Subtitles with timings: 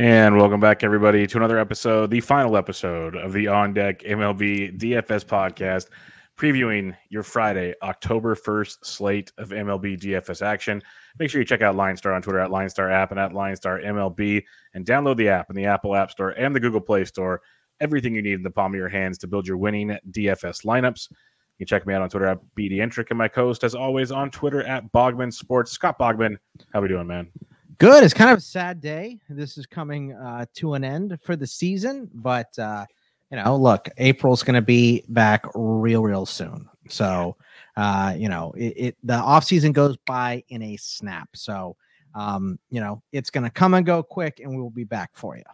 [0.00, 4.78] And welcome back, everybody, to another episode, the final episode of the On Deck MLB
[4.78, 5.88] DFS podcast,
[6.38, 10.82] previewing your Friday, October 1st slate of MLB DFS action.
[11.18, 13.34] Make sure you check out Line Star on Twitter at Line Star app and at
[13.34, 16.80] Line Star MLB, and download the app in the Apple App Store and the Google
[16.80, 17.42] Play Store.
[17.82, 21.10] Everything you need in the palm of your hands to build your winning DFS lineups.
[21.10, 24.10] You can check me out on Twitter at BD Entrick and my co-host, as always,
[24.10, 25.72] on Twitter at Bogman Sports.
[25.72, 26.38] Scott Bogman,
[26.72, 27.30] how we doing, man?
[27.80, 28.04] Good.
[28.04, 29.20] It's kind of a sad day.
[29.30, 32.84] This is coming uh, to an end for the season, but uh,
[33.30, 36.68] you know, look, April's going to be back real, real soon.
[36.90, 37.38] So,
[37.78, 41.30] uh, you know, it, it the off season goes by in a snap.
[41.34, 41.74] So,
[42.14, 45.12] um, you know, it's going to come and go quick, and we will be back
[45.14, 45.44] for you.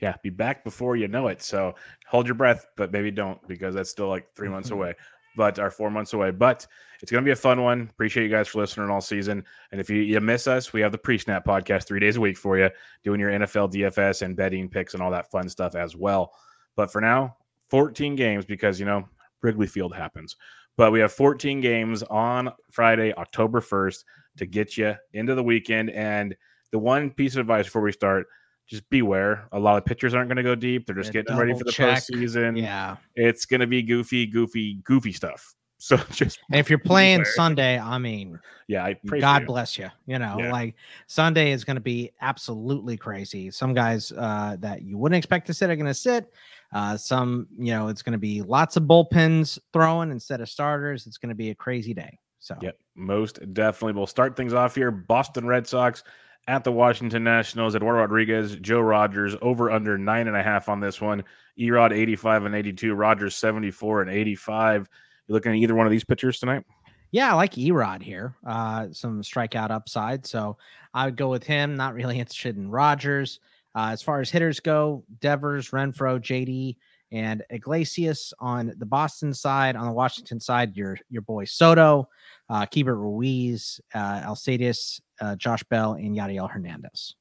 [0.00, 1.40] Yeah, be back before you know it.
[1.40, 4.96] So hold your breath, but maybe don't because that's still like 3 months away
[5.36, 6.30] but are four months away.
[6.30, 6.66] But
[7.02, 7.88] it's going to be a fun one.
[7.90, 9.44] Appreciate you guys for listening all season.
[9.72, 12.20] And if you, you miss us, we have the pre snap podcast three days a
[12.20, 12.68] week for you,
[13.04, 16.32] doing your NFL DFS and betting picks and all that fun stuff as well.
[16.76, 17.36] But for now,
[17.70, 19.08] 14 games because, you know,
[19.42, 20.36] Wrigley Field happens.
[20.76, 24.04] But we have 14 games on Friday, October 1st
[24.38, 25.90] to get you into the weekend.
[25.90, 26.34] And
[26.70, 28.26] the one piece of advice before we start
[28.70, 29.48] just beware.
[29.50, 30.86] A lot of pitchers aren't going to go deep.
[30.86, 31.98] They're just Yeah, getting ready for the check.
[31.98, 32.56] postseason.
[32.56, 32.96] Yeah.
[33.16, 35.54] It's going to be goofy, goofy, goofy stuff.
[35.80, 37.24] So just And if you're playing.
[37.24, 39.46] Sunday, I mean, yeah, I pray God you.
[39.46, 39.88] bless you.
[40.06, 40.52] You know, Yeah.
[40.52, 40.74] like
[41.06, 43.50] Sunday is going to be absolutely crazy.
[43.50, 46.32] Some guys uh, that you wouldn't expect to sit are going to sit.
[46.72, 51.06] Uh, some, you know, it's going to be lots of bullpens throwing instead of starters.
[51.06, 52.18] It's going to be a crazy day.
[52.38, 53.94] So, Yep, most definitely.
[53.94, 54.90] We'll start things off here.
[54.90, 56.04] Boston Red Sox
[56.46, 57.74] at the Washington Nationals.
[57.74, 61.24] Eduardo Rodriguez, Joe Rogers, over under nine and a half on this one.
[61.58, 64.88] Erod 85 and 82, Rogers 74 and 85.
[65.30, 66.64] You looking at either one of these pitchers tonight?
[67.12, 68.34] yeah, I like Erod here.
[68.44, 70.26] Uh, some strikeout upside.
[70.26, 70.56] So
[70.92, 71.76] I would go with him.
[71.76, 73.38] Not really interested in Rogers.
[73.76, 76.76] Uh, as far as hitters go, Devers, Renfroe, JD,
[77.12, 79.76] and Iglesias on the Boston side.
[79.76, 82.08] On the Washington side, your your boy Soto,
[82.48, 87.14] uh, Keibert Ruiz, uh, Alcides, uh, Josh Bell, and Yadiel Hernandez.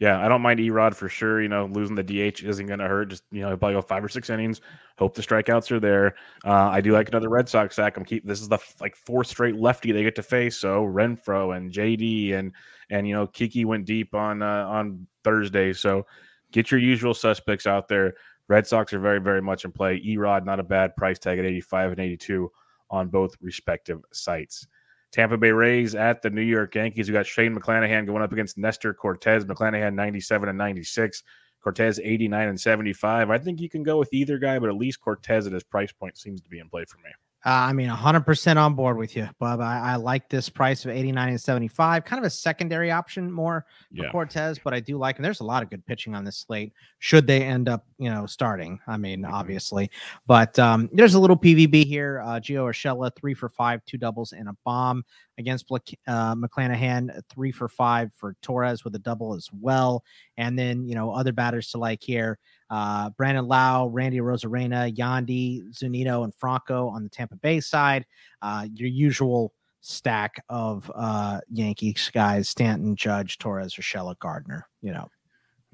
[0.00, 1.40] Yeah, I don't mind Erod for sure.
[1.40, 3.10] You know, losing the DH isn't going to hurt.
[3.10, 4.60] Just you know, probably go five or six innings.
[4.98, 6.16] Hope the strikeouts are there.
[6.44, 7.96] Uh, I do like another Red Sox sack.
[7.96, 8.26] I'm keep.
[8.26, 10.56] This is the like fourth straight lefty they get to face.
[10.56, 12.52] So Renfroe and JD and
[12.90, 15.72] and you know Kiki went deep on uh, on Thursday.
[15.72, 16.06] So
[16.50, 18.14] get your usual suspects out there.
[18.48, 20.00] Red Sox are very very much in play.
[20.00, 22.50] Erod not a bad price tag at 85 and 82
[22.90, 24.66] on both respective sites.
[25.14, 27.08] Tampa Bay Rays at the New York Yankees.
[27.08, 29.44] We got Shane McClanahan going up against Nestor Cortes.
[29.44, 31.22] McClanahan 97 and 96.
[31.62, 33.30] Cortes 89 and 75.
[33.30, 35.92] I think you can go with either guy, but at least Cortes at his price
[35.92, 37.10] point seems to be in play for me.
[37.46, 39.60] Uh, I mean, 100% on board with you, Bub.
[39.60, 42.04] I, I like this price of 89 and 75.
[42.06, 44.10] Kind of a secondary option more for Yeah.
[44.10, 46.72] Cortes, but I do like, and there's a lot of good pitching on this slate.
[47.00, 48.80] Should they end up, you know, starting?
[48.86, 49.30] I mean, Mhm.
[49.32, 49.90] obviously,
[50.26, 52.22] but um, there's a little PVB here.
[52.24, 55.04] Uh, Gio Urshela, three for five, two doubles and a bomb
[55.38, 60.04] against uh, McClanahan, three for five for Torres with a double as well.
[60.36, 62.38] And then, you know, other batters to like here.
[62.70, 68.06] Uh, Brandon Lowe, Randy Arozarena, Yandy, Zunino, and Franco on the Tampa Bay side.
[68.42, 74.66] Uh, your usual stack of uh, Yankees guys: Stanton, Judge, Torres, Urshela, Gardner.
[74.80, 75.08] You know,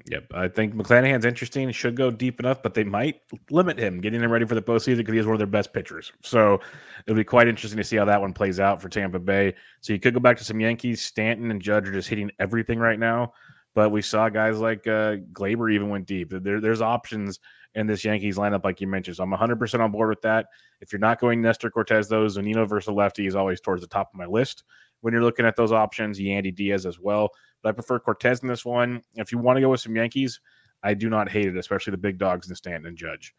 [0.07, 0.33] Yep.
[0.33, 1.69] I think McClanahan's interesting.
[1.71, 4.97] Should go deep enough, but they might limit him, getting him ready for the postseason
[4.97, 6.11] because he is one of their best pitchers.
[6.23, 6.59] So
[7.05, 9.53] it'll be quite interesting to see how that one plays out for Tampa Bay.
[9.81, 11.01] So you could go back to some Yankees.
[11.01, 13.33] Stanton and Judge are just hitting everything right now.
[13.73, 16.29] But we saw guys like uh, Gleyber even went deep.
[16.29, 17.39] There, there's options
[17.75, 19.17] in this Yankees lineup, like you mentioned.
[19.17, 20.47] So I'm 100% on board with that.
[20.81, 24.09] If you're not going Nestor Cortes, though, Zunino versus lefty is always towards the top
[24.13, 24.63] of my list
[25.01, 26.19] when you're looking at those options.
[26.19, 27.29] Yandy Diaz as well.
[27.61, 29.01] But I prefer Cortes in this one.
[29.15, 30.39] If you want to go with some Yankees,
[30.83, 33.35] I do not hate it, especially the big dogs in Stanton and Judge.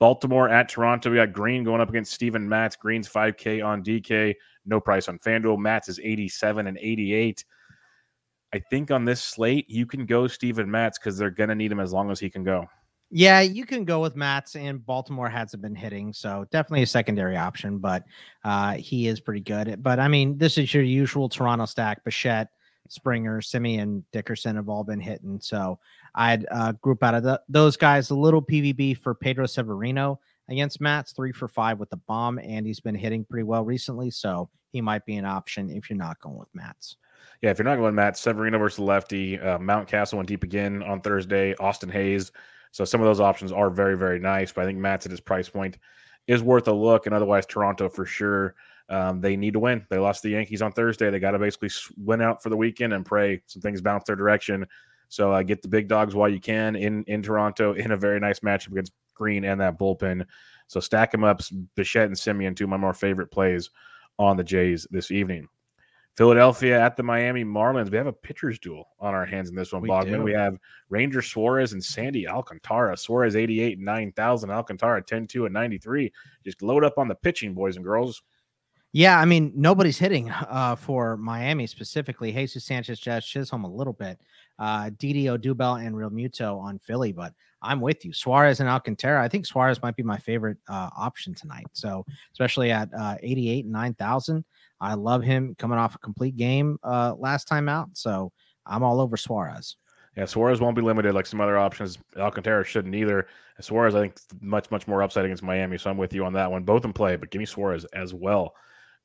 [0.00, 1.10] Baltimore at Toronto.
[1.10, 2.74] We got Green going up against Steven Matz.
[2.74, 4.34] Green's 5K on DK.
[4.66, 5.58] No price on FanDuel.
[5.58, 7.44] Matz is 87 and 88.
[8.52, 11.70] I think on this slate, you can go Steven Matz because they're going to need
[11.70, 12.66] him as long as he can go.
[13.14, 17.36] Yeah, you can go with Matz, and Baltimore hasn't been hitting, so definitely a secondary
[17.36, 17.76] option.
[17.76, 18.04] But
[18.42, 19.82] uh, he is pretty good.
[19.82, 22.48] But I mean, this is your usual Toronto stack: Bichette,
[22.88, 25.38] Springer, Semien, Dickerson have all been hitting.
[25.42, 25.78] So
[26.14, 30.18] I'd uh, group out of the, those guys a little PVB for Pedro Severino
[30.48, 34.10] against Matz, three for five with the bomb, and he's been hitting pretty well recently.
[34.10, 36.96] So he might be an option if you're not going with Matz.
[37.42, 41.00] Yeah, if you're not going Matt Severino versus lefty, uh, Mountcastle went deep again on
[41.00, 41.54] Thursday.
[41.56, 42.32] Austin Hays.
[42.72, 45.20] So some of those options are very very nice, but I think Matz at his
[45.20, 45.78] price point
[46.26, 47.06] is worth a look.
[47.06, 48.54] And otherwise, Toronto for sure.
[48.88, 49.86] Um, they need to win.
[49.88, 51.08] They lost the Yankees on Thursday.
[51.10, 54.16] They got to basically win out for the weekend and pray some things bounce their
[54.16, 54.66] direction.
[55.08, 58.20] So uh, get the big dogs while you can in in Toronto in a very
[58.20, 60.26] nice matchup against Green and that bullpen.
[60.66, 61.42] So stack them up,
[61.74, 63.70] Bichette and Semien, two of my more favorite plays
[64.18, 65.48] on the Jays this evening.
[66.16, 67.90] Philadelphia at the Miami Marlins.
[67.90, 70.18] We have a pitcher's duel on our hands in this one, we Bogman.
[70.18, 70.22] Do.
[70.22, 70.58] We have
[70.90, 72.96] Ranger Suarez and Sandy Alcantara.
[72.96, 74.50] Suarez 88 and 9,000.
[74.50, 76.12] Alcantara 10 2 and 93.
[76.44, 78.22] Just load up on the pitching, boys and girls.
[78.94, 82.30] Yeah, I mean, nobody's hitting uh, for Miami specifically.
[82.30, 84.20] Jesus Sanchez, Jazz Chisholm a little bit.
[84.58, 87.32] Uh, Didi Odubel and Realmuto on Philly, but
[87.62, 88.12] I'm with you.
[88.12, 89.24] Suarez and Alcantara.
[89.24, 91.66] I think Suarez might be my favorite uh, option tonight.
[91.72, 94.44] So, especially at uh, 88 and 9,000.
[94.82, 97.90] I love him coming off a complete game uh, last time out.
[97.94, 98.32] So,
[98.66, 99.76] I'm all over Suarez.
[100.16, 101.98] Yeah, Suarez won't be limited like some other options.
[102.16, 103.26] Alcantara shouldn't either.
[103.60, 105.78] Suarez, I think, much, much more upside against Miami.
[105.78, 106.64] So I'm with you on that one.
[106.64, 108.54] Both in play, but give me Suarez as well.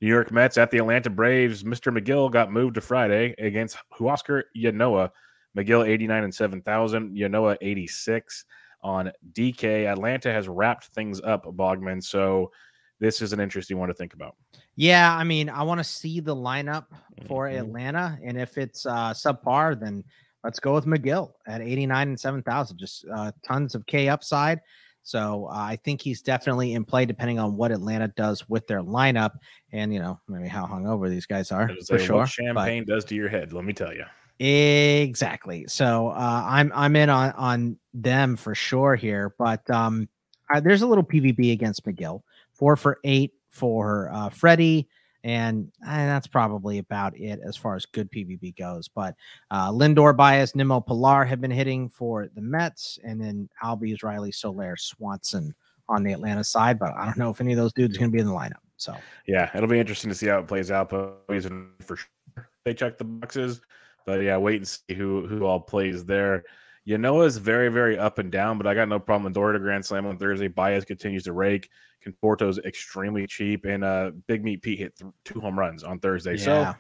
[0.01, 1.63] New York Mets at the Atlanta Braves.
[1.63, 1.97] Mr.
[1.97, 5.09] Megill got moved to Friday against Huascar Ynoa.
[5.57, 7.15] Megill 89 and 7,000.
[7.15, 8.45] Ynoa 86
[8.83, 9.85] on DK.
[9.85, 12.03] Atlanta has wrapped things up, Bogman.
[12.03, 12.51] So
[12.99, 14.35] this is an interesting one to think about.
[14.75, 16.85] Yeah, I mean, I want to see the lineup
[17.27, 17.57] for mm-hmm.
[17.59, 20.03] Atlanta, and if it's uh, subpar, then
[20.43, 22.77] let's go with Megill at 89 and 7,000.
[22.77, 24.61] Just uh, tons of K upside.
[25.07, 28.81] So uh, I think he's definitely in play, depending on what Atlanta does with their
[28.81, 29.31] lineup,
[29.71, 32.27] and you know maybe how hungover these guys are for sure.
[32.27, 34.03] champagne but, does to your head, let me tell you.
[34.45, 35.65] Exactly.
[35.69, 40.09] So uh, I'm I'm in on on them for sure here, but um,
[40.49, 42.21] I, there's a little PVB against Megill,
[42.57, 44.87] four for eight for uh, Freddie,
[45.23, 48.87] and, and that's probably about it as far as good PVB goes.
[48.87, 49.15] But
[49.51, 54.31] uh, Lindor, Baez, Nimmo, Pilar have been hitting for the Mets, and then Albies, Riley,
[54.31, 55.53] Soler, Swanson
[55.89, 56.79] on the Atlanta side.
[56.79, 58.33] But I don't know if any of those dudes are going to be in the
[58.33, 58.61] lineup.
[58.77, 58.95] So
[59.25, 60.89] yeah, it'll be interesting to see how it plays out.
[60.89, 63.61] But for sure, they check the boxes.
[64.05, 66.43] But yeah, wait and see who who all plays there.
[66.87, 69.33] Ynoa is very, very up and down, but I got no problem.
[69.33, 70.47] Lindor to Grand Slam on Thursday.
[70.47, 71.69] Baez continues to rake.
[72.07, 76.35] Conforto's extremely cheap, and uh, Big Meat Pete hit th- two home runs on Thursday.
[76.37, 76.73] Yeah.
[76.73, 76.75] So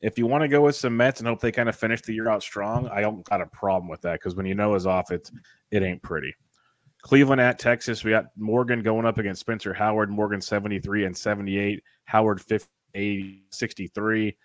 [0.00, 2.12] if you want to go with some Mets and hope they kind of finish the
[2.12, 4.86] year out strong, I don't got a problem with that because when you know is
[4.86, 5.30] off, it's
[5.70, 6.34] it ain't pretty.
[7.02, 10.10] Cleveland at Texas, we got Morgan going up against Spencer Howard.
[10.10, 14.36] Morgan 73 and 78, Howard 50, 63.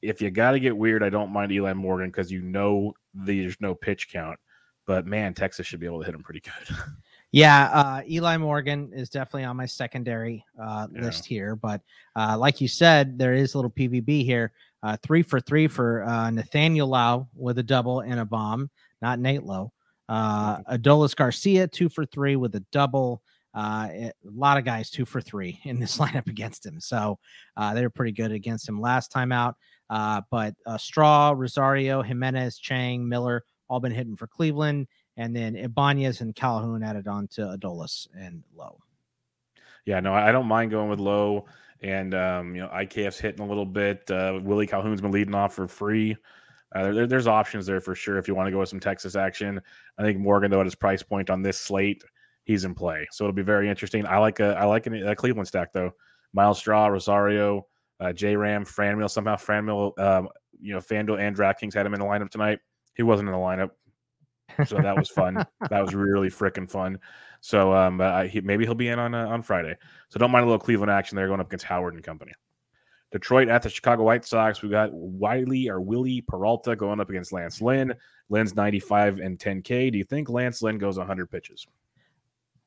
[0.00, 3.56] If you got to get weird, I don't mind Eli Morgan because you know there's
[3.60, 4.38] no pitch count.
[4.86, 6.76] But man, Texas should be able to hit him pretty good.
[7.34, 11.02] Yeah, uh, Eli Morgan is definitely on my secondary uh, yeah.
[11.02, 11.56] list here.
[11.56, 11.80] But
[12.14, 14.52] uh, like you said, there is a little PVB here.
[14.84, 18.70] Uh, three for three for uh, Nathaniel Lowe with a double and a bomb,
[19.02, 19.72] not Nate Lowe.
[20.08, 20.58] Uh.
[20.64, 23.20] Adolis Garcia, two for three with a double.
[23.52, 26.78] Uh, a lot of guys two for three in this lineup against him.
[26.78, 27.18] So
[27.56, 29.56] uh, they were pretty good against him last time out.
[29.90, 35.56] Uh, but uh, Straw, Rosario, Jimenez, Chang, Miller, all been hitting for Cleveland and then
[35.56, 38.78] Ibanez and Calhoun added on to Adolis and Lowe.
[39.86, 41.44] Yeah, no, I don't mind going with Lowe,
[41.82, 44.10] and um, you know IKF's hitting a little bit.
[44.10, 46.16] Uh, Willie Calhoun's been leading off for free.
[46.74, 49.14] Uh, there, there's options there for sure if you want to go with some Texas
[49.14, 49.60] action.
[49.98, 52.02] I think Morgan, though, at his price point on this slate,
[52.44, 54.06] he's in play, so it'll be very interesting.
[54.06, 55.92] I like a I like a, a Cleveland stack though.
[56.32, 57.66] Myles Straw, Rosario,
[58.00, 59.10] uh, J Ram, Franmil.
[59.10, 60.28] Somehow Franmil, um,
[60.60, 62.58] you know, FanDuel and DraftKings had him in the lineup tonight.
[62.96, 63.70] He wasn't in the lineup
[64.66, 65.44] so that was fun.
[65.70, 66.98] that was really freaking fun.
[67.40, 69.76] So um, I, he, maybe he'll be in on uh, on Friday.
[70.08, 72.32] So don't mind a little Cleveland action there going up against Howard and company.
[73.14, 74.60] Detroit at the Chicago White Sox.
[74.60, 77.94] We got Wily or Willie Peralta going up against Lance Lynn.
[78.28, 79.92] Lynn's 95 and 10K.
[79.92, 81.64] Do you think Lance Lynn goes 100 pitches?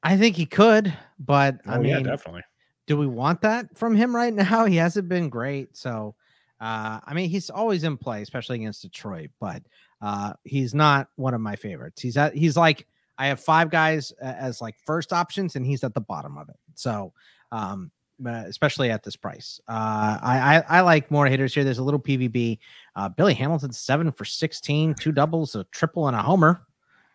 [0.03, 2.43] I think he could, but oh, I mean, yeah, definitely.
[2.85, 4.63] Do we want that from him right now?
[4.65, 5.75] He hasn't been great.
[5.75, 6.15] So,
[6.61, 9.63] uh, I mean, he's always in play, especially against Detroit, but
[10.01, 12.01] uh, he's not one of my favorites.
[12.01, 12.85] He's at he's like
[13.17, 16.55] I have five guys as like first options, and he's at the bottom of it.
[16.75, 17.13] So,
[17.51, 17.91] um,
[18.23, 21.63] especially at this price, uh, I, I, I like more hitters here.
[21.63, 22.59] There's a little PVB.
[22.95, 26.61] Uh, Billy Hamilton seven for 16, two doubles, a triple, and a homer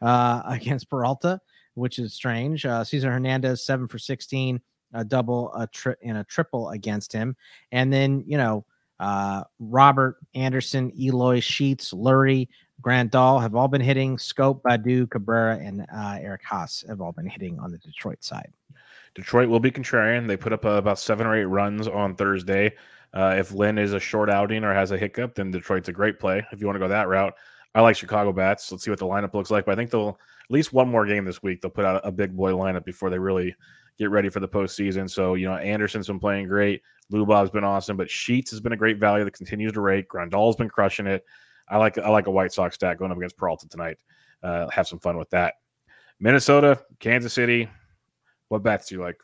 [0.01, 1.41] uh, against Peralta,
[1.75, 2.67] which is strange.
[2.67, 4.61] Uh, Cesar Hernandez seven for 16,
[4.95, 7.37] a double, a tri- and a triple against him,
[7.71, 8.65] and then you know
[9.01, 12.47] Uh, Robert Anderson, Eloy Sheets, Leury,
[12.83, 14.17] Grandal have all been hitting.
[14.17, 18.53] Schoop, Baddoo, Cabrera, and uh, Eric Haase have all been hitting on the Detroit side.
[19.15, 20.27] Detroit will be contrarian.
[20.27, 22.75] They put up uh, about seven or eight runs on Thursday.
[23.15, 26.19] Uh, if Lynn is a short outing or has a hiccup, then Detroit's a great
[26.19, 26.45] play.
[26.51, 27.35] If you want to go that route,
[27.75, 28.73] I like Chicago bats.
[28.73, 29.67] Let's see what the lineup looks like.
[29.67, 31.61] But I think they'll at least one more game this week.
[31.61, 33.55] They'll put out a big boy lineup before they really
[33.99, 35.09] get ready for the postseason.
[35.11, 36.83] So you know, Anderson's been playing great.
[37.13, 40.09] Lubov's been awesome, but Sheets has been a great value that continues to rate.
[40.09, 41.25] Grandal's been crushing it.
[41.69, 43.99] I like I like a White Sox stack going up against Peralta tonight.
[44.43, 45.55] Uh, have some fun with that.
[46.21, 47.69] Minnesota, Kansas City.
[48.49, 49.17] What bats do you like?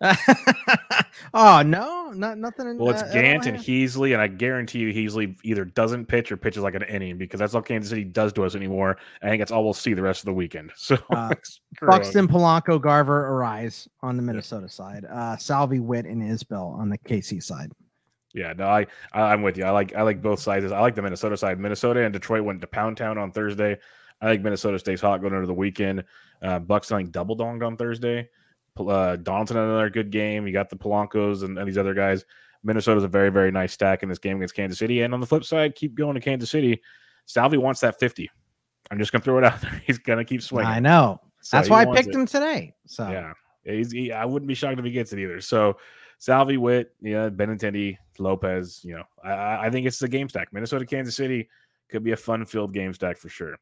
[1.34, 2.66] oh no, not nothing.
[2.66, 6.32] In, well, it's uh, Gant and Heasley, and I guarantee you, Heasley either doesn't pitch
[6.32, 8.96] or pitches like an inning because that's all Kansas City does to us anymore.
[9.22, 10.72] I think that's all we'll see the rest of the weekend.
[10.80, 11.34] So uh,
[11.82, 14.70] Buxton, Polanco, Garver, Arraez on the Minnesota yeah.
[14.70, 17.70] side, uh, Salvi, Witt, and Isbel on the KC side.
[18.34, 19.64] Yeah, no, I, I am with you.
[19.64, 20.70] I like I like both sides.
[20.70, 21.58] I like the Minnesota side.
[21.58, 23.76] Minnesota and Detroit went to Pound Town on Thursday.
[24.20, 26.04] I think Minnesota stays hot going into the weekend.
[26.42, 28.28] Uh, Bucks I think double donged on Thursday.
[28.78, 30.46] Uh, Donaldson another good game.
[30.46, 32.24] You got the Polancos and, and these other guys.
[32.62, 35.02] Minnesota's a very very nice stack in this game against Kansas City.
[35.02, 36.80] And on the flip side, keep going to Kansas City.
[37.26, 38.30] Salvi wants that 50.
[38.90, 39.82] I'm just gonna throw it out there.
[39.86, 40.70] He's gonna keep swinging.
[40.70, 41.20] I know.
[41.42, 42.14] So That's why I picked it.
[42.14, 42.74] him today.
[42.86, 43.32] So yeah,
[43.64, 45.40] he's, he, I wouldn't be shocked if he gets it either.
[45.40, 45.78] So
[46.20, 48.82] Salvi, Witt, yeah, Benintendi, Lopez.
[48.84, 50.52] You know, I, I think it's the game stack.
[50.52, 51.48] Minnesota, Kansas City
[51.88, 53.56] could be a fun filled game stack for sure.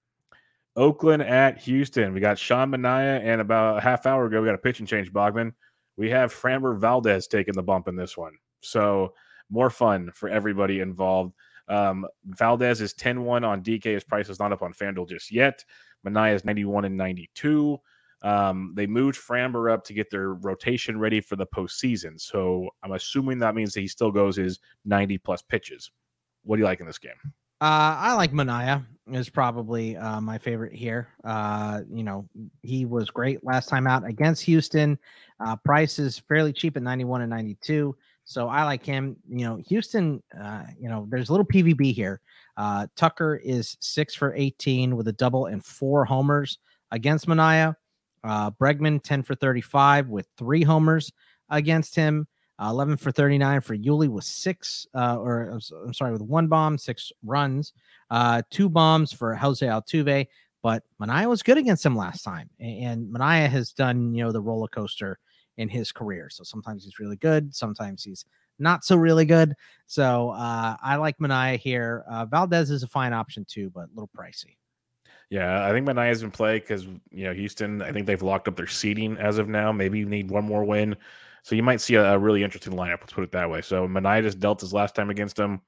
[0.75, 2.13] Oakland at Houston.
[2.13, 4.89] We got Sean Manaea, and about a half hour ago, we got a pitch and
[4.89, 5.53] change, Bogman.
[5.97, 8.33] We have Framber Valdez taking the bump in this one.
[8.61, 9.15] So
[9.51, 11.35] more fun for everybody involved.
[11.69, 13.85] Um, Valdez is 10 1 on DK.
[13.85, 15.65] His price is not up on FanDuel just yet.
[16.05, 17.79] Manaea is 91 and 92.
[18.23, 22.21] Um, they moved Framber up to get their rotation ready for the postseason.
[22.21, 25.91] So I'm assuming that means that he still goes his 90 plus pitches.
[26.43, 27.13] What do you like in this game?
[27.61, 31.09] Uh, I like Manaea is probably uh, my favorite here.
[31.25, 32.29] Uh, you know,
[32.63, 34.99] he was great last time out against Houston.
[35.41, 37.97] Uh, price is fairly cheap at 91 and 92.
[38.25, 39.17] So I like him.
[39.29, 42.21] You know, Houston, uh, you know, there's a little PVB here.
[42.57, 46.59] Uh, Tucker is six for 18 with a double and four homers
[46.93, 47.75] against Manaea.
[48.25, 51.13] Uh, Bregman, 10 for 35 with three homers
[51.51, 52.27] against him.
[52.61, 56.77] Uh, 11 for 39 for Yuli with six, uh, or I'm sorry, with one bomb,
[56.77, 57.73] six runs,
[58.11, 60.27] uh, two bombs for Jose Altuve.
[60.61, 64.41] But Manaea was good against him last time, and Manaea has done you know the
[64.41, 65.21] roller coaster
[65.57, 66.29] in his career.
[66.31, 68.25] So sometimes he's really good, sometimes he's
[68.59, 69.55] not so really good.
[69.87, 72.05] So uh, I like Manaea here.
[72.11, 74.57] Uh, Valdez is a fine option too, but a little pricey.
[75.31, 77.83] Yeah, I think Manaea's in play because you know Houston.
[77.83, 79.73] I think they've locked up their seating as of now.
[79.73, 80.97] Maybe need one more win
[81.49, 83.01] so you might see a, a really interesting lineup.
[83.01, 83.63] Let's put it that way.
[83.63, 85.63] So Manaea just dealt his last time against him.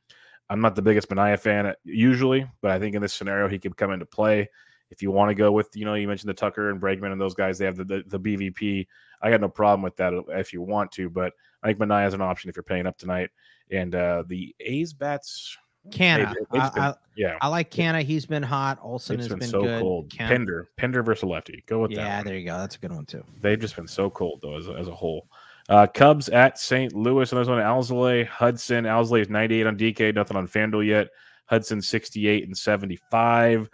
[0.50, 3.78] I'm not the biggest Manaea fan usually, but I think in this scenario he could
[3.78, 4.50] come into play.
[4.90, 7.20] If you want to go with, you know, you mentioned the Tucker and Bregman and
[7.20, 8.88] those guys, they have the, the, the BVP.
[9.22, 12.14] I got no problem with that if you want to, but I think Manaea is
[12.14, 13.30] an option if you're paying up tonight.
[13.70, 15.56] And uh, the A's bats,
[15.88, 16.34] Canha.
[16.52, 17.36] Been, I, yeah.
[17.40, 18.02] I like Canha.
[18.02, 18.78] He's been hot.
[18.82, 19.80] Olson it's has been, been so good.
[19.80, 20.10] cold.
[20.10, 20.68] Ken- Pinder.
[20.76, 21.64] Pinder versus lefty.
[21.66, 22.04] Go with yeah, that.
[22.04, 22.58] Yeah, there you go.
[22.58, 23.24] That's a good one too.
[23.40, 25.26] They've just been so cold though as, as a whole.
[25.68, 26.94] Uh, Cubs at St.
[26.94, 27.30] Louis.
[27.30, 28.84] And there's one Alzolay, Hudson.
[28.84, 31.08] Alzolay is 98 on DK, nothing on FanDuel yet.
[31.46, 33.70] Hudson 68 and 75.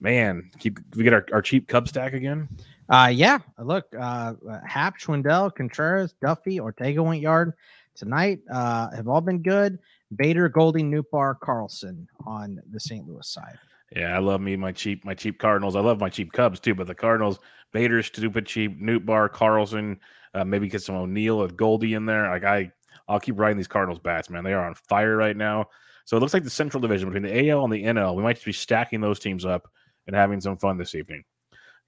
[0.00, 2.48] Man, keep we get our, our cheap Cub stack again.
[2.88, 3.38] Uh yeah.
[3.58, 4.34] Look, uh
[4.66, 7.52] Happ, Schwindel, Contreras, Duffy, Ortega went yard
[7.94, 8.40] tonight.
[8.50, 9.78] Uh have all been good.
[10.16, 13.06] Bader, Goldie, Nootbaar, Carlson on the St.
[13.06, 13.58] Louis side.
[13.94, 15.76] Yeah, I love me my cheap my cheap Cardinals.
[15.76, 17.38] I love my cheap Cubs too, but the Cardinals,
[17.72, 19.98] Bader's stupid cheap, Nootbaar, Carlson,
[20.34, 22.28] uh, maybe get some O'Neill or Goldie in there.
[22.28, 22.70] Like I,
[23.08, 24.44] I'll keep riding these Cardinals bats, man.
[24.44, 25.66] They are on fire right now.
[26.04, 28.14] So it looks like the Central Division between the AL and the NL.
[28.14, 29.68] We might just be stacking those teams up
[30.06, 31.24] and having some fun this evening.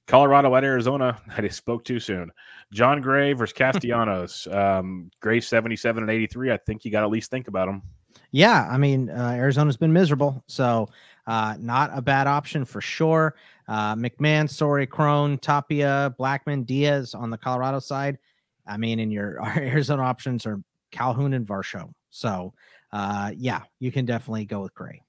[0.07, 1.21] Colorado at Arizona.
[1.37, 2.31] I just spoke too soon.
[2.73, 4.47] Jon Gray versus Castellanos.
[4.49, 6.53] um, Gray 77 and 83.
[6.53, 7.83] I think you got to at least think about them.
[8.33, 8.67] Yeah.
[8.71, 10.43] I mean, uh, Arizona's been miserable.
[10.47, 10.89] So
[11.27, 13.35] uh, not a bad option for sure.
[13.69, 18.19] Uh, McMahon, Story, Cron, Tapia, Blackmon, Diaz on the Colorado side.
[18.67, 20.61] I mean, in your Arizona options are
[20.91, 21.93] Calhoun and Varsho.
[22.11, 22.55] So,
[22.93, 25.03] uh, yeah, you can definitely go with Gray.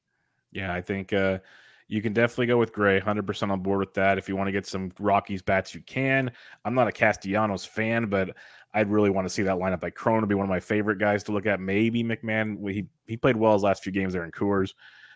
[0.51, 1.39] Yeah, I think uh,
[1.87, 2.99] you can definitely go with Gray.
[2.99, 4.17] 100% on board with that.
[4.17, 6.31] If you want to get some Rockies bats, you can.
[6.63, 8.35] I'm not a Castellanos fan, but
[8.73, 9.83] I'd really want to see that lineup.
[9.83, 11.59] Like Cron would be one of my favorite guys to look at.
[11.59, 12.57] Maybe McMahon.
[12.71, 14.73] He he played well his last few games there in Coors.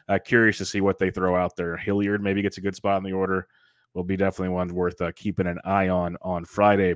[0.09, 1.75] Uh, curious to see what they throw out there.
[1.75, 3.47] Hilliard maybe gets a good spot in the order.
[3.93, 6.95] Will be definitely one worth uh, keeping an eye on on Friday.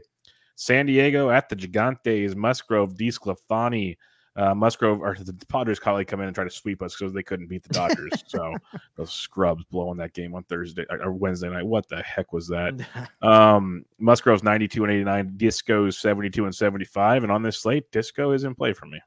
[0.55, 3.97] San Diego at the Gigantes, Musgrove, DeSclafani,
[4.35, 7.23] uh, Musgrove or the Padres probably come in and try to sweep us because they
[7.23, 8.23] couldn't beat the Dodgers.
[8.27, 8.53] so
[8.95, 11.65] those scrubs blowing that game on Thursday or Wednesday night.
[11.65, 12.73] What the heck was that?
[13.21, 17.23] Um, Musgrove's 92 and 89, Disco's 72 and 75.
[17.23, 18.99] And on this slate, Disco is in play for me.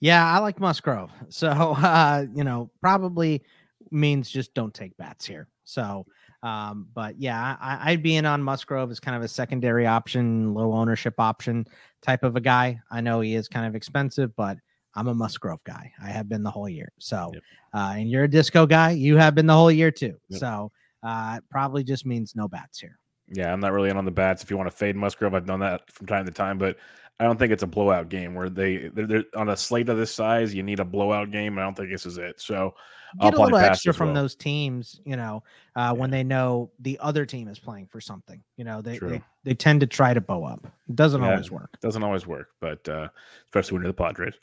[0.00, 1.10] Yeah, I like Musgrove.
[1.28, 3.42] So, uh, you know, probably
[3.90, 5.48] means just don't take bats here.
[5.64, 6.06] So,
[6.42, 10.54] um, but yeah, I, would be in on Musgrove as kind of a secondary option,
[10.54, 11.66] low ownership option
[12.02, 12.80] type of a guy.
[12.90, 14.58] I know he is kind of expensive, but
[14.94, 15.92] I'm a Musgrove guy.
[16.02, 16.92] I have been the whole year.
[16.98, 17.42] So, yep.
[17.74, 18.90] uh, and you're a disco guy.
[18.90, 20.16] You have been the whole year too.
[20.28, 20.40] Yep.
[20.40, 20.72] So,
[21.02, 22.98] uh, it probably just means no bats here.
[23.28, 24.42] Yeah, I'm not really in on the bats.
[24.42, 26.76] If you want to fade Musgrove, I've done that from time to time, but
[27.18, 29.96] I don't think it's a blowout game where they they're, they're, on a slate of
[29.96, 30.54] this size.
[30.54, 31.58] You need a blowout game.
[31.58, 32.40] I don't think this is it.
[32.40, 32.74] So
[33.20, 34.22] get I'll a little extra from well.
[34.22, 35.00] those teams.
[35.04, 35.42] You know,
[35.76, 35.92] uh, yeah.
[35.92, 38.42] when they know the other team is playing for something.
[38.56, 40.66] You know, they they, they, tend to try to bow up.
[40.88, 41.78] It doesn't yeah, always work.
[41.80, 43.08] Doesn't always work, but uh,
[43.46, 44.34] especially when you're the Padres.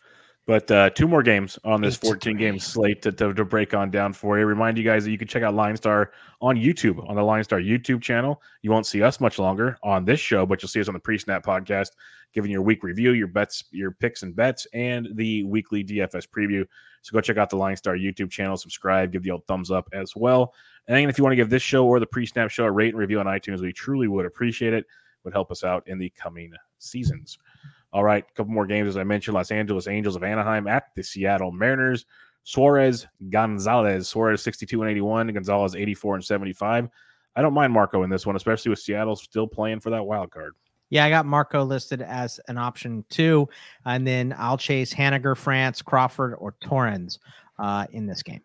[0.50, 3.92] But uh, two more games on this 14 game slate to, to, to, break on
[3.92, 4.48] down for you.
[4.48, 7.44] Remind you guys that you can check out Line Star on YouTube, on the Line
[7.44, 8.42] Star YouTube channel.
[8.64, 11.00] You won't see us much longer on this show, but you'll see us on the
[11.00, 11.92] Pre Snap podcast,
[12.34, 16.66] giving your week review, your bets, your picks and bets, and the weekly DFS preview.
[17.04, 19.88] So go check out the Line Star YouTube channel, subscribe, give the old thumbs up
[19.94, 20.56] as well.
[20.88, 22.96] And if you want to give this show or the Pre Snap show a rate
[22.96, 24.88] and review on iTunes, we truly would appreciate it.
[25.26, 27.38] Would help us out in the coming seasons.
[27.92, 29.36] All right, a couple more games as I mentioned.
[29.36, 32.06] Los Angeles Angels of Anaheim at the Seattle Mariners.
[32.44, 34.08] Suarez Gonzalez.
[34.08, 35.34] Suarez 62 and 81.
[35.34, 36.90] Gonzalez 84 and 75.
[37.36, 40.32] I don't mind Marco in this one, especially with Seattle still playing for that wild
[40.32, 40.54] card.
[40.90, 43.48] Yeah, I got Marco listed as an option too.
[43.86, 47.20] And then I'll chase Haniger, France, Crawford, or Torrens
[47.60, 48.42] uh, in this game.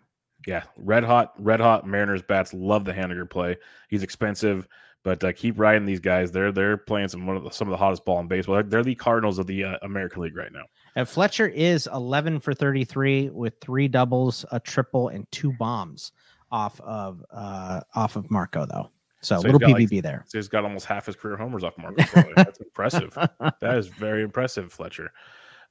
[0.47, 3.57] Yeah, red hot, red hot Mariners bats love the Haniger play.
[3.89, 4.69] He's expensive.
[5.04, 6.32] But uh, keep riding these guys.
[6.32, 8.62] They're they're playing some of the, some of the hottest ball in baseball.
[8.64, 10.64] They're, the Cardinals of the uh, American League right now.
[10.96, 16.12] And Fletcher is 11 for 33 with three doubles, a triple, and two bombs
[16.50, 18.90] off of uh, off of Marco though.
[19.20, 20.25] So, so little PBB like, there.
[20.26, 22.02] So he's got almost half his career homers off Marco.
[22.37, 23.16] That's impressive.
[23.60, 25.12] That is very impressive, Fletcher.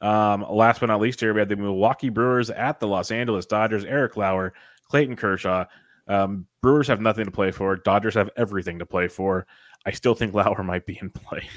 [0.01, 3.45] Um, last but not least, here we had the Milwaukee Brewers at the Los Angeles
[3.45, 3.85] Dodgers.
[3.85, 4.53] Eric Lauer,
[4.89, 5.65] Clayton Kershaw.
[6.07, 7.75] Um, Brewers have nothing to play for.
[7.75, 9.45] Dodgers have everything to play for.
[9.85, 11.47] I still think Lauer might be in play.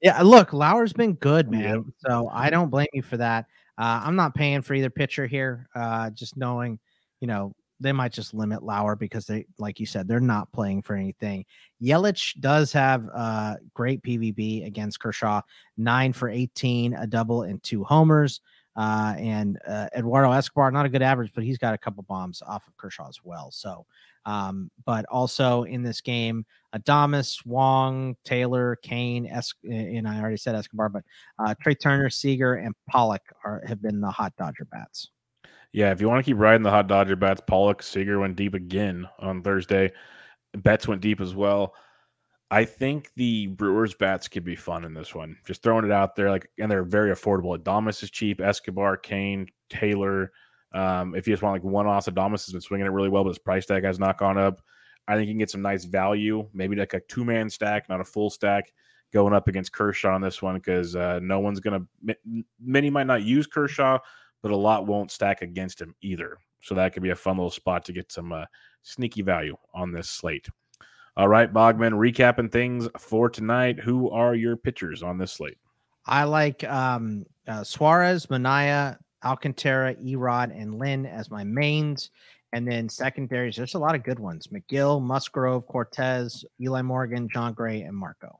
[0.00, 1.74] yeah, look, Lauer's been good, man.
[1.74, 1.84] Yep.
[1.98, 3.46] So I don't blame you for that.
[3.78, 5.68] Uh, I'm not paying for either pitcher here.
[5.74, 6.78] Uh, just knowing,
[7.20, 10.82] you know, they might just limit Lauer because they, like you said, they're not playing
[10.82, 11.44] for anything.
[11.82, 15.42] Yelich does have uh, great PVB against Kershaw,
[15.76, 18.40] nine for 18, a double, and two homers.
[18.76, 22.42] Uh, and uh, Eduardo Escobar, not a good average, but he's got a couple bombs
[22.46, 23.50] off of Kershaw as well.
[23.50, 23.86] So,
[24.26, 30.54] um, but also in this game, Adames, Wong, Taylor, Cain, es- and I already said
[30.54, 31.04] Escobar, but
[31.38, 35.10] uh, Trea Turner, Seager, and Pollock are have been the hot Dodger bats.
[35.72, 38.54] Yeah, if you want to keep riding the hot Dodger bats, Pollock, Seager went deep
[38.54, 39.92] again on Thursday.
[40.54, 41.74] Betts went deep as well.
[42.50, 45.36] I think the Brewers bats could be fun in this one.
[45.44, 47.58] Just throwing it out there, like, and they're very affordable.
[47.58, 48.40] Adames is cheap.
[48.40, 50.32] Escobar, Cain, Taylor.
[50.72, 53.24] Um, if you just want like one off, Adames has been swinging it really well,
[53.24, 54.60] but his price tag has not gone up.
[55.08, 58.00] I think you can get some nice value, maybe like a two man stack, not
[58.00, 58.72] a full stack,
[59.12, 61.86] going up against Kershaw on this one because uh, no one's gonna.
[62.60, 63.98] Many might not use Kershaw,
[64.42, 66.38] but a lot won't stack against him either.
[66.60, 68.44] So that could be a fun little spot to get some uh,
[68.82, 70.48] sneaky value on this slate.
[71.16, 73.80] All right, Bogman, recapping things for tonight.
[73.80, 75.56] Who are your pitchers on this slate?
[76.04, 82.10] I like um, uh, Suarez, Manaea, Alcantara, Erod, and Lynn as my mains.
[82.52, 87.54] And then secondaries, there's a lot of good ones Megill, Musgrove, Cortes, Eli Morgan, Jon
[87.54, 88.38] Gray, and Marco.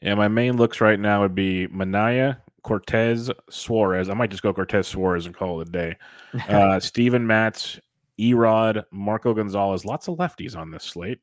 [0.00, 4.08] Yeah, my main looks right now would be Manaea, Cortes, Suarez.
[4.08, 5.96] I might just go Cortes Suarez and call it a day.
[6.48, 7.78] Uh, Steven Matz,
[8.18, 9.84] Erod, Marco Gonzalez.
[9.84, 11.20] Lots of lefties on this slate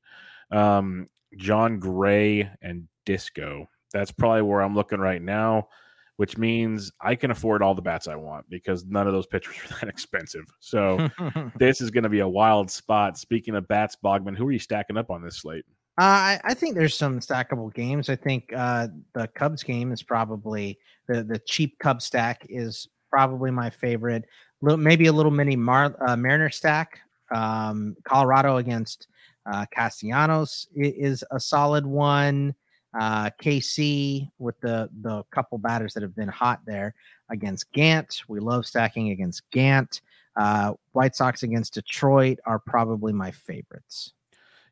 [0.51, 1.07] um,
[1.37, 3.69] Jon Gray and Disco.
[3.93, 5.69] That's probably where I'm looking right now,
[6.17, 9.55] which means I can afford all the bats I want because none of those pitchers
[9.65, 10.45] are that expensive.
[10.59, 11.09] So
[11.57, 13.17] this is going to be a wild spot.
[13.17, 15.65] Speaking of bats, Bogman, who are you stacking up on this slate?
[15.99, 18.07] Uh, I, I, think there's some stackable games.
[18.07, 23.49] I think uh, the Cubs game is probably the the cheap Cub stack is probably
[23.49, 24.25] my favorite.
[24.61, 26.99] Little, maybe a little mini Mar, uh, Mariner stack.
[27.33, 29.07] Um, Colorado against
[29.51, 32.55] uh, Castellanos is a solid one.
[32.97, 36.95] Uh, KC with the the couple batters that have been hot there
[37.29, 38.23] against Gant.
[38.27, 40.01] We love stacking against Gant.
[40.35, 44.13] Uh, White Sox against Detroit are probably my favorites.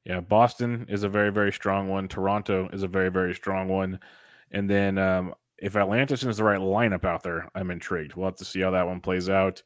[0.06, 2.08] Yeah, Boston is a very very strong one.
[2.08, 4.00] Toronto is a very very strong one,
[4.52, 8.16] and then um, if Atlantis is the right lineup out there, I'm intrigued.
[8.16, 9.62] We'll have to see how that one plays out.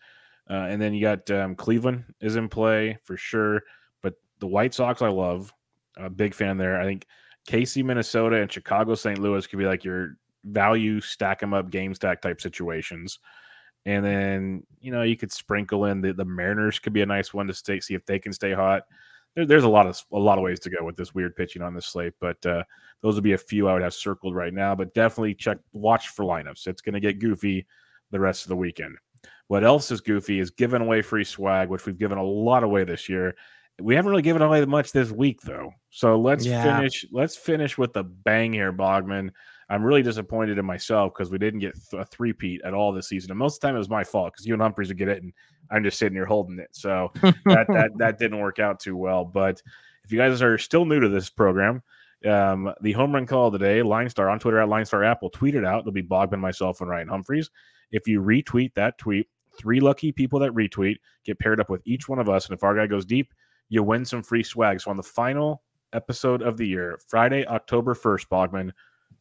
[0.49, 3.61] Uh, and then you got um, Cleveland is in play for sure,
[4.39, 5.53] the White Sox I love.
[5.97, 6.79] a big fan there.
[6.79, 7.05] I think
[7.47, 9.19] KC, Minnesota, and Chicago, St.
[9.19, 13.19] Louis could be like your value stack them up game stack type situations.
[13.85, 17.33] And then you know you could sprinkle in the, the Mariners could be a nice
[17.33, 18.83] one to stay see if they can stay hot.
[19.35, 21.61] There, there's a lot of a lot of ways to go with this weird pitching
[21.61, 22.63] on this slate, but uh,
[23.01, 24.75] those would be a few I would have circled right now.
[24.75, 26.67] But definitely check watch for lineups.
[26.67, 27.65] It's going to get goofy
[28.11, 28.97] the rest of the weekend.
[29.47, 32.83] What else is goofy is giving away free swag, which we've given a lot away
[32.83, 33.35] this year.
[33.81, 35.71] We haven't really given away much this week though.
[35.89, 36.77] So let's yeah.
[36.77, 37.05] finish.
[37.11, 39.31] Let's finish with the bang here, Bogman.
[39.69, 43.31] I'm really disappointed in myself because we didn't get a three-peat at all this season.
[43.31, 45.09] And most of the time it was my fault because you and Humphreys would get
[45.09, 45.31] it and
[45.69, 46.69] I'm just sitting here holding it.
[46.71, 49.25] So that, that that didn't work out too well.
[49.25, 49.61] But
[50.03, 51.83] if you guys are still new to this program,
[52.25, 55.03] um, the home run call of the day, Line Star on Twitter at Line Star
[55.03, 55.81] Apple, tweet it out.
[55.81, 57.49] It'll be Bogman, myself, and Ryan Humphreys.
[57.91, 62.09] If you retweet that tweet, three lucky people that retweet get paired up with each
[62.09, 62.45] one of us.
[62.45, 63.33] And if our guy goes deep,
[63.69, 64.81] you win some free swag.
[64.81, 65.61] So on the final
[65.93, 68.71] episode of the year, Friday, October 1st, Bogman,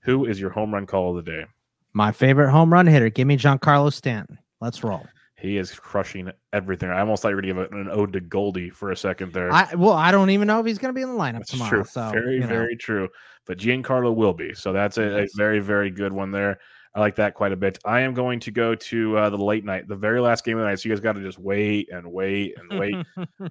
[0.00, 1.44] who is your home run call of the day?
[1.92, 3.10] My favorite home run hitter.
[3.10, 4.38] Give me Giancarlo Stanton.
[4.60, 5.06] Let's roll.
[5.36, 6.90] He is crushing everything.
[6.90, 9.32] I almost thought you were going to give an ode to Goldie for a second
[9.32, 9.52] there.
[9.52, 11.52] I, well, I don't even know if he's going to be in the lineup that's
[11.52, 11.70] tomorrow.
[11.70, 11.84] True.
[11.84, 12.78] So very, very know.
[12.78, 13.08] true.
[13.46, 14.52] But Giancarlo will be.
[14.54, 16.58] So that's a, a, very, very good one there.
[16.98, 17.78] I like that quite a bit.
[17.84, 20.62] I am going to go to uh, the late night, the very last game of
[20.62, 20.80] the night.
[20.80, 22.96] So you guys got to just wait and wait and wait.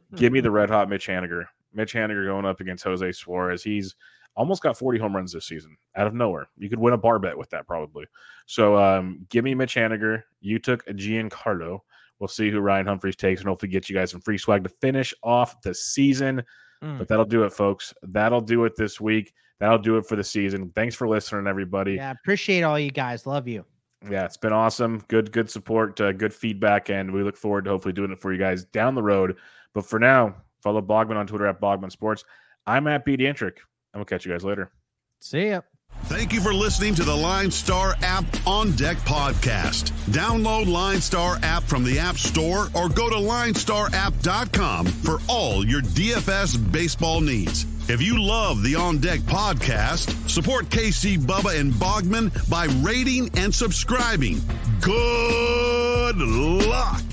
[0.16, 1.46] Give me the red hot Mitch Haniger.
[1.74, 3.64] Mitch Haniger going up against Jose Suarez.
[3.64, 3.96] He's
[4.36, 6.50] almost got 40 home runs this season out of nowhere.
[6.58, 8.04] You could win a bar bet with that probably.
[8.48, 10.24] So um, give me Mitch Haniger.
[10.42, 11.80] You took Giancarlo.
[12.20, 14.70] We'll see who Ryan Humphreys takes and hopefully get you guys some free swag to
[14.82, 16.44] finish off the season.
[16.84, 16.98] Mm.
[16.98, 17.94] But that'll do it, folks.
[18.04, 19.34] That'll do it this week.
[19.60, 20.72] That'll do it for the season.
[20.76, 21.94] Thanks for listening, everybody.
[21.94, 23.26] Yeah, appreciate all you guys.
[23.26, 23.66] Love you.
[24.10, 25.04] Yeah, it's been awesome.
[25.08, 28.32] Good, good support, uh, good feedback, and we look forward to hopefully doing it for
[28.32, 29.38] you guys down the road.
[29.74, 32.24] But for now, follow Bogman on Twitter at Bogman Sports.
[32.68, 33.18] I'm at B.
[33.18, 33.58] Antrick.
[33.94, 34.72] I'm gonna catch you guys later.
[35.20, 35.62] See ya.
[36.08, 39.92] Thank you for listening to the Line Star app on deck podcast.
[40.10, 45.82] Download Line Star app from the App Store or go to linestarapp.com for all your
[45.82, 47.66] DFS baseball needs.
[47.90, 53.54] If you love the On Deck podcast, support KC Bubba and Bogman by rating and
[53.54, 54.42] subscribing.
[54.82, 57.04] Good luck.